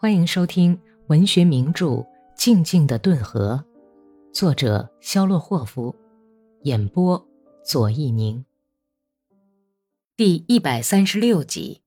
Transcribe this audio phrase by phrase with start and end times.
[0.00, 1.86] 欢迎收听文学名著
[2.36, 3.64] 《静静的顿河》，
[4.32, 5.92] 作者肖洛霍夫，
[6.62, 7.26] 演播
[7.64, 8.44] 左一宁。
[10.16, 11.82] 第一百三十六集，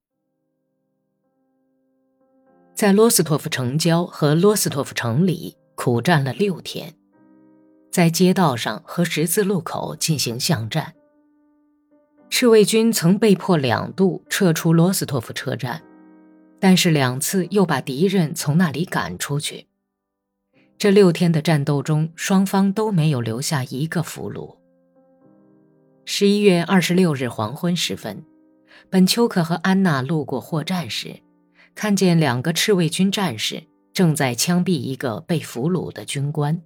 [2.76, 6.94] 在罗斯托夫城郊和罗斯托夫城里苦战了六天，
[7.90, 10.94] 在街道上和十字路口进行巷战。
[12.30, 15.82] 赤卫军曾被迫两度撤出罗斯托夫车站。
[16.62, 19.66] 但是两次又把敌人从那里赶出去。
[20.78, 24.58] 这六天的战斗中，双方都没有留下一个俘虏。
[26.06, 28.24] 十一月二十六日黄昏时分，
[28.92, 31.20] 本丘克和安娜路过货站时，
[31.74, 36.62] 看见两个赤卫军战士正在枪毙一个被俘虏的军官。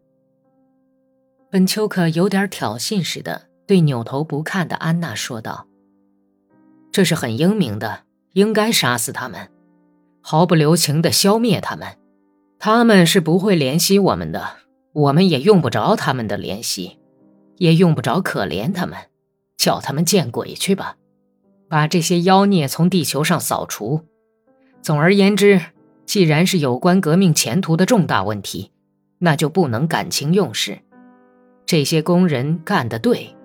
[1.49, 5.67] 本丘克有点挑衅似的对扭头不看的安娜说道
[6.91, 8.03] ：“这是很英明的，
[8.33, 9.49] 应该杀死他们。”
[10.27, 11.87] 毫不留情地消灭他们，
[12.57, 14.55] 他们是不会怜惜我们的，
[14.91, 16.97] 我们也用不着他们的怜惜，
[17.57, 18.97] 也用不着可怜他们，
[19.55, 20.97] 叫他们见鬼去吧，
[21.69, 24.01] 把这些妖孽从地球上扫除。
[24.81, 25.61] 总而言之，
[26.07, 28.71] 既然是有关革命前途的重大问题，
[29.19, 30.79] 那就不能感情用事。
[31.67, 33.35] 这些工人干得对。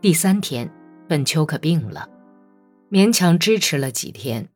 [0.00, 0.70] 第三天，
[1.08, 2.08] 本丘克病了，
[2.88, 4.48] 勉强支持了几天。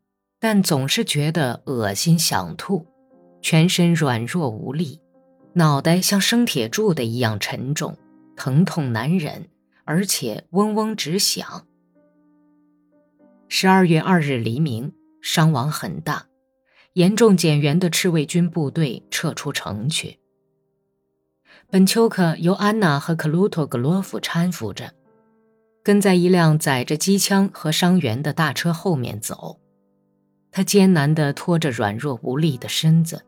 [0.44, 2.86] 但总是觉得恶心，想吐，
[3.40, 5.00] 全身软弱无力，
[5.54, 7.96] 脑袋像生铁铸的一样沉重，
[8.36, 9.48] 疼痛难忍，
[9.86, 11.66] 而且嗡嗡直响。
[13.48, 14.92] 十二月二日黎明，
[15.22, 16.26] 伤亡很大，
[16.92, 20.18] 严重减员的赤卫军部队撤出城去。
[21.70, 24.92] 本丘克由安娜和克鲁托格洛夫搀扶着，
[25.82, 29.58] 跟在一辆载着机枪和伤员的大车后面走。
[30.56, 33.20] 他艰难地拖着软弱无力的身子，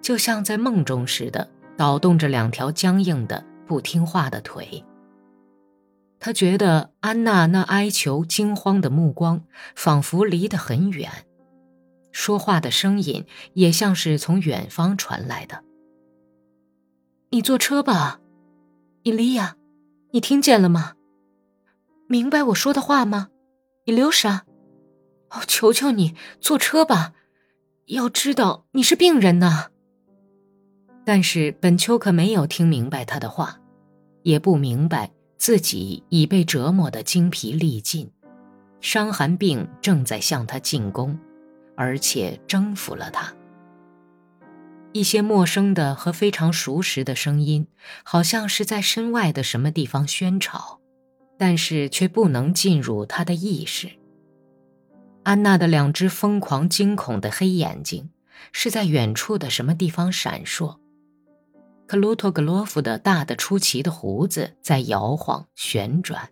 [0.00, 4.84] 就像在梦中似的倒动着两条僵硬的、不听话的腿。
[6.20, 9.42] 他觉得安娜那哀求、惊慌的目光
[9.74, 11.10] 仿佛离得很远，
[12.12, 15.64] 说话的声音也像是从远方传来的。
[17.30, 18.20] 你坐车吧，
[19.02, 19.56] 伊利亚，
[20.12, 20.92] 你听见了吗？
[22.06, 23.30] 明白我说的话吗，
[23.86, 24.44] 伊留莎？
[25.34, 27.12] 哦，求求你坐车吧！
[27.86, 29.66] 要知道你是病人呐。
[31.04, 33.60] 但是本丘克没有听明白他的话，
[34.22, 38.10] 也不明白自己已被折磨得精疲力尽，
[38.80, 41.18] 伤寒病正在向他进攻，
[41.76, 43.34] 而且征服了他。
[44.92, 47.66] 一些陌生的和非常熟识的声音，
[48.04, 50.80] 好像是在身外的什么地方喧吵，
[51.36, 53.90] 但是却不能进入他的意识。
[55.24, 58.10] 安娜的两只疯狂惊恐的黑眼睛，
[58.52, 60.76] 是在远处的什么地方闪烁。
[61.86, 66.28] 克鲁托格洛夫的大的出奇的胡子在摇晃旋转。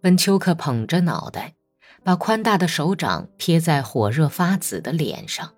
[0.00, 1.54] 本丘克捧着脑袋，
[2.02, 5.52] 把宽大的手掌贴在火热发紫的脸上，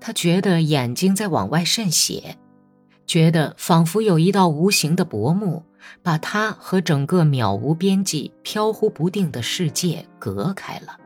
[0.00, 2.38] 他觉得眼睛在往外渗血，
[3.06, 5.62] 觉得仿佛有一道无形的薄幕。
[6.02, 10.98] 把他和整个渺无边际、飘忽不定的世界隔开了。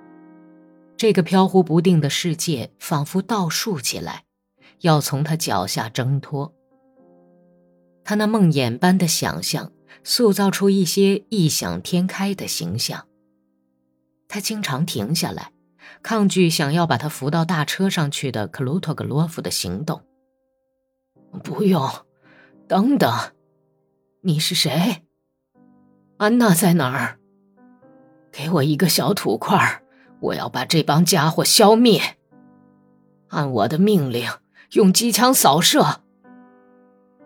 [0.96, 4.24] 这个飘忽不定的世界仿佛倒竖起来，
[4.80, 6.52] 要从他脚下挣脱。
[8.02, 9.70] 他那梦魇般的想象
[10.02, 13.06] 塑造出一些异想天开的形象。
[14.26, 15.52] 他经常停下来，
[16.02, 20.02] 抗拒想要把他扶到大车上去的克鲁托格洛夫的行动。
[21.44, 21.88] 不用，
[22.66, 23.10] 等等。
[24.22, 25.04] 你是谁？
[26.16, 27.20] 安娜在哪儿？
[28.32, 29.80] 给我一个小土块，
[30.18, 32.18] 我要把这帮家伙消灭。
[33.28, 34.28] 按我的命令，
[34.72, 36.00] 用机枪扫射，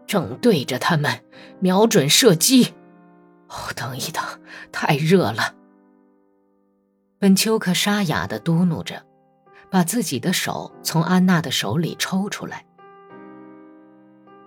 [0.06, 1.25] 正对着他们，
[1.60, 2.75] 瞄准射击。
[3.48, 4.22] 哦，等一等，
[4.70, 5.54] 太热了。
[7.19, 9.03] 本丘克沙哑的嘟囔着，
[9.70, 12.66] 把自己的手从安娜的手里抽出来。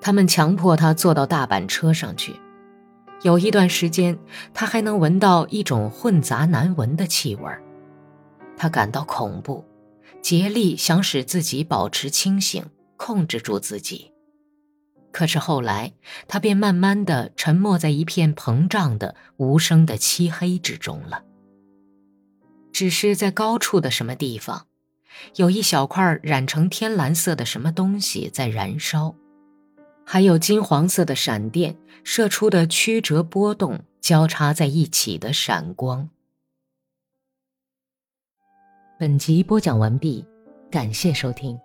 [0.05, 2.39] 他们强迫他坐到大板车上去。
[3.23, 4.15] 有一段时间，
[4.53, 7.51] 他还能闻到一种混杂难闻的气味
[8.55, 9.65] 他感到恐怖，
[10.21, 12.63] 竭力想使自己保持清醒，
[12.97, 14.11] 控制住自己。
[15.11, 15.91] 可是后来，
[16.27, 21.23] 他便慢慢的沉没在一片膨胀的、无声的漆黑之中了。
[22.71, 24.67] 只是在高处的什么地方，
[25.37, 29.15] 有一小块染成天蓝色的什么东西在燃烧。
[30.05, 36.09] 还有金黄色的闪电射出的曲折波动交叉在一起的闪光。
[38.97, 40.23] 本集播讲完毕，
[40.71, 41.59] 感谢收听。